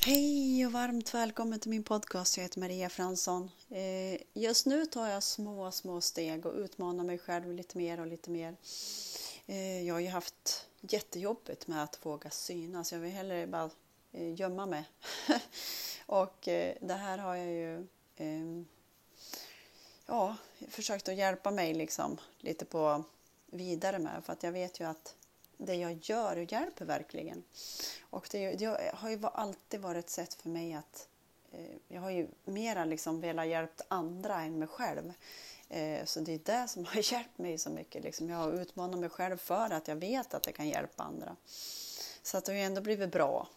[0.00, 2.36] Hej och varmt välkommen till min podcast.
[2.36, 3.50] Jag heter Maria Fransson.
[3.70, 8.06] Eh, just nu tar jag små, små steg och utmanar mig själv lite mer och
[8.06, 8.56] lite mer.
[9.46, 12.92] Eh, jag har ju haft jättejobbigt med att våga synas.
[12.92, 13.70] Jag vill hellre bara
[14.12, 14.84] eh, gömma mig.
[16.06, 16.38] och
[16.80, 17.86] det här har jag ju
[18.16, 18.66] ehm,
[20.06, 20.36] ja,
[20.68, 23.04] försökt att hjälpa mig liksom lite på
[23.46, 24.24] vidare med.
[24.24, 25.14] För att jag vet ju att
[25.58, 27.44] det jag gör hjälper verkligen.
[28.00, 31.08] Och det, det har ju alltid varit ett sätt för mig att
[31.52, 35.12] eh, jag har ju mera liksom velat hjälpa andra än mig själv.
[35.68, 38.02] Eh, så det är det som har hjälpt mig så mycket.
[38.02, 41.36] Liksom jag har utmanat mig själv för att jag vet att det kan hjälpa andra.
[42.22, 43.48] Så att det har ju ändå blivit bra.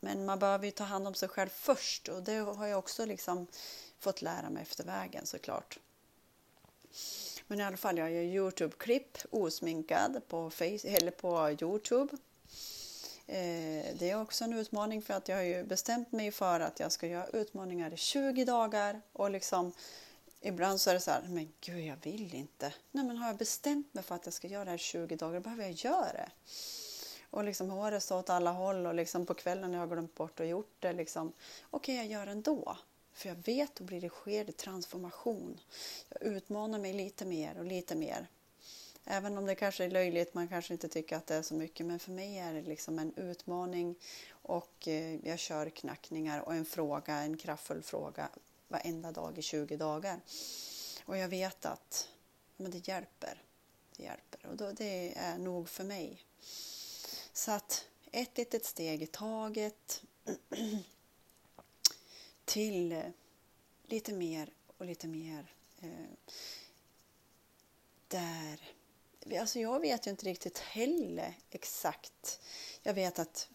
[0.00, 3.06] Men man behöver ju ta hand om sig själv först och det har jag också
[3.06, 3.46] liksom
[3.98, 5.78] fått lära mig efter vägen såklart.
[7.46, 12.16] Men i alla fall, jag gör Youtube-klipp osminkad på, face, eller på Youtube.
[13.26, 16.80] Eh, det är också en utmaning för att jag har ju bestämt mig för att
[16.80, 19.72] jag ska göra utmaningar i 20 dagar och liksom
[20.40, 22.74] ibland så är det så här, men gud jag vill inte.
[22.90, 25.16] Nej men har jag bestämt mig för att jag ska göra det här i 20
[25.16, 26.30] dagar, då behöver jag göra det.
[27.30, 30.40] Och liksom håret står åt alla håll och liksom på kvällen har jag glömt bort
[30.40, 31.32] och gjort det liksom,
[31.70, 32.76] okej okay, jag gör det ändå.
[33.16, 35.60] För jag vet att då blir det sker det transformation.
[36.08, 38.26] Jag utmanar mig lite mer och lite mer.
[39.04, 41.86] Även om det kanske är löjligt, man kanske inte tycker att det är så mycket,
[41.86, 43.94] men för mig är det liksom en utmaning
[44.30, 48.28] och eh, jag kör knackningar och en fråga, en kraftfull fråga
[48.68, 50.20] varenda dag i 20 dagar.
[51.04, 52.08] Och jag vet att
[52.56, 53.42] men det hjälper.
[53.96, 56.20] Det hjälper och då, det är nog för mig.
[57.32, 60.02] Så att ett litet steg i taget
[62.46, 63.04] till eh,
[63.84, 66.34] lite mer och lite mer eh,
[68.08, 68.76] där
[69.40, 72.40] Alltså jag vet ju inte riktigt heller exakt.
[72.82, 73.48] Jag vet att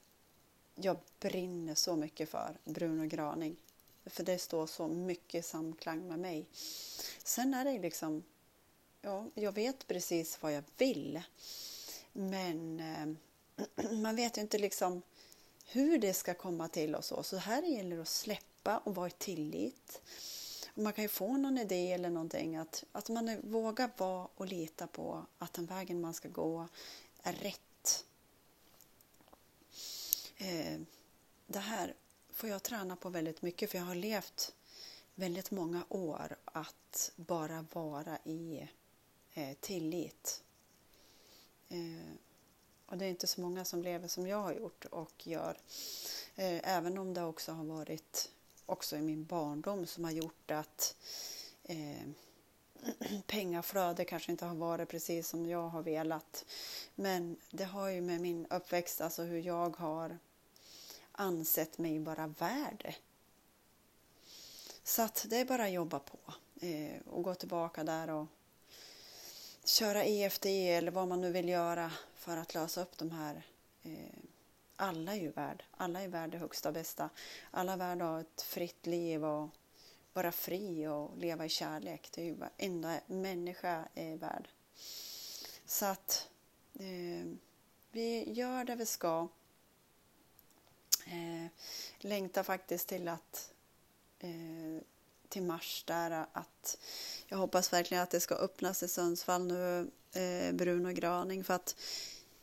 [0.75, 3.55] jag brinner så mycket för Bruno Graning.
[4.05, 6.45] För det står så mycket i samklang med mig.
[7.23, 8.23] Sen är det liksom,
[9.01, 11.21] ja, jag vet precis vad jag vill.
[12.13, 15.01] Men eh, man vet ju inte liksom
[15.65, 17.23] hur det ska komma till och så.
[17.23, 20.01] Så här gäller det att släppa och vara i tillit.
[20.73, 24.87] Man kan ju få någon idé eller någonting att, att man vågar vara och lita
[24.87, 26.67] på att den vägen man ska gå
[27.23, 28.05] är rätt.
[30.37, 30.79] Eh,
[31.47, 31.93] det här
[32.31, 34.53] får jag träna på väldigt mycket för jag har levt
[35.15, 38.69] väldigt många år att bara vara i
[39.33, 40.43] eh, tillit.
[41.69, 42.13] Eh,
[42.85, 45.57] och det är inte så många som lever som jag har gjort och gör.
[46.35, 48.31] Eh, även om det också har varit
[48.65, 50.95] också i min barndom som har gjort att
[51.63, 52.07] eh,
[53.27, 56.45] pengaflöde kanske inte har varit precis som jag har velat.
[56.95, 60.17] Men det har ju med min uppväxt, alltså hur jag har
[61.11, 62.95] ansett mig vara värd det.
[64.83, 66.17] Så att det är bara att jobba på
[66.61, 68.27] eh, och gå tillbaka där och
[69.65, 73.11] köra e EFD e eller vad man nu vill göra för att lösa upp de
[73.11, 73.43] här
[73.83, 74.19] eh,
[74.81, 75.63] alla är ju värd.
[75.71, 77.09] Alla är värd det högsta bästa.
[77.51, 79.49] Alla är värda att ha ett fritt liv och
[80.13, 82.09] vara fri och leva i kärlek.
[82.13, 84.49] Det är ju varenda människa är värd.
[85.65, 86.29] Så att
[86.73, 87.27] eh,
[87.91, 89.27] vi gör det vi ska.
[91.05, 91.51] Eh,
[91.99, 93.53] längtar faktiskt till att
[94.19, 94.83] eh,
[95.29, 96.77] till mars där att
[97.27, 101.75] jag hoppas verkligen att det ska öppnas i Sundsvall nu, eh, Bruno Graning för att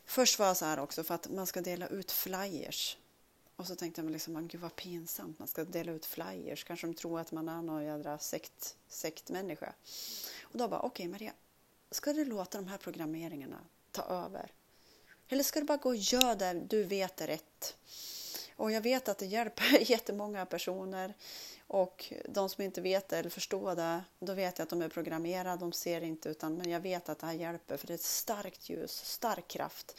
[0.08, 2.96] Först var jag så här också för att man ska dela ut flyers.
[3.56, 6.64] Och så tänkte jag liksom, gud vad pinsamt, man ska dela ut flyers.
[6.64, 9.74] Kanske de tror att man är någon jädra sekt, sektmänniska.
[10.42, 11.32] Och då bara, okej okay, Maria,
[11.91, 13.60] ska du låta de här programmeringarna
[13.92, 14.52] ta över?
[15.28, 17.76] Eller ska du bara gå och göra det du vet är rätt?
[18.58, 21.14] Och jag vet att det hjälper jättemånga personer.
[21.66, 24.88] Och de som inte vet det eller förstår det, då vet jag att de är
[24.88, 27.94] programmerade, de ser inte utan men jag vet att det här hjälper för det är
[27.94, 29.96] ett starkt ljus, stark kraft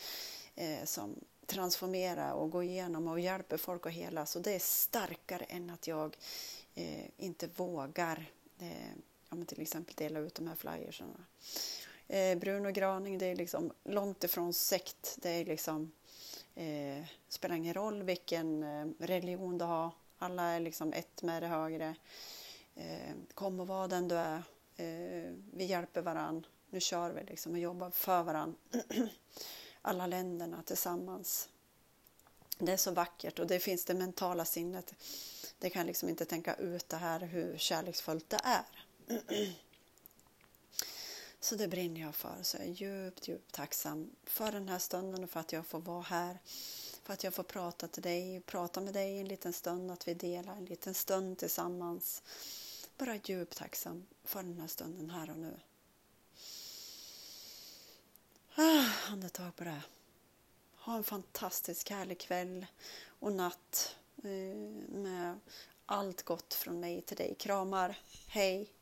[0.55, 1.15] eh, som
[1.45, 4.25] transformerar och går igenom och hjälper folk att hela.
[4.25, 6.17] Så det är starkare än att jag
[6.75, 8.25] eh, inte vågar
[8.59, 8.93] eh,
[9.29, 11.25] ja, till exempel dela ut de här flyersen.
[12.07, 15.17] Eh, Bruno Graning, det är liksom långt ifrån sekt.
[15.21, 15.91] Det är liksom,
[16.59, 21.47] eh, spelar ingen roll vilken eh, religion du har alla är liksom ett med det
[21.47, 21.95] högre.
[22.75, 24.43] Eh, kom och var den du är.
[24.75, 26.45] Eh, vi hjälper varann.
[26.69, 28.55] Nu kör vi liksom och jobbar för varann.
[29.81, 31.49] Alla länderna tillsammans.
[32.57, 34.93] Det är så vackert och det finns det mentala sinnet.
[35.59, 38.65] Det kan liksom inte tänka ut det här hur kärleksfullt det är.
[41.49, 42.43] Så det brinner jag för.
[42.43, 45.79] Så jag är djupt, djupt tacksam för den här stunden och för att jag får
[45.79, 46.39] vara här
[47.03, 50.13] för att jag får prata till dig, prata med dig en liten stund, att vi
[50.13, 52.23] delar en liten stund tillsammans.
[52.97, 55.59] Bara djupt tacksam för den här stunden här och nu.
[58.55, 59.81] Ah, andetag på det.
[60.75, 62.65] Ha en fantastisk härlig kväll
[63.19, 64.57] och natt eh,
[64.89, 65.39] med
[65.85, 67.35] allt gott från mig till dig.
[67.39, 67.99] Kramar.
[68.27, 68.78] Hej!